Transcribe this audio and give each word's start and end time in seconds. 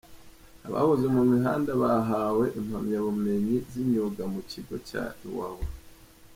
Abahoze 0.67 1.05
mu 1.15 1.23
mihanda 1.31 1.71
bahawe 1.81 2.45
impamyabumenyi 2.59 3.57
z’imyuga 3.71 4.21
Mucyiko 4.31 4.75
Cya 4.87 5.03
Iwawa 5.25 5.65